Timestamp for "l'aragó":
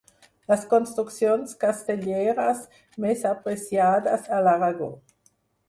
4.49-4.93